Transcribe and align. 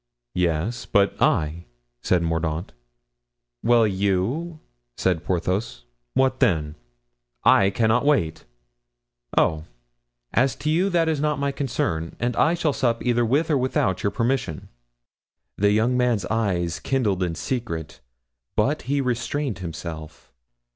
"Yes, 0.33 0.87
but 0.87 1.15
I?" 1.21 1.65
said 2.01 2.23
Mordaunt. 2.23 2.71
"Well, 3.61 3.85
you," 3.85 4.59
said 4.97 5.23
Porthos, 5.23 5.85
"what 6.15 6.39
then?" 6.39 6.73
"I 7.43 7.69
cannot 7.69 8.03
wait." 8.03 8.43
"Oh! 9.37 9.65
as 10.33 10.55
to 10.55 10.71
you, 10.71 10.89
that 10.89 11.07
is 11.07 11.21
not 11.21 11.37
my 11.37 11.51
concern, 11.51 12.15
and 12.19 12.35
I 12.35 12.55
shall 12.55 12.73
sup 12.73 13.05
either 13.05 13.23
with 13.23 13.51
or 13.51 13.59
without 13.59 14.01
your 14.01 14.11
permission." 14.11 14.69
The 15.57 15.69
young 15.69 15.95
man's 15.95 16.25
eyes 16.31 16.79
kindled 16.79 17.21
in 17.21 17.35
secret, 17.35 17.99
but 18.55 18.81
he 18.89 19.01
restrained 19.01 19.59
himself. 19.59 20.31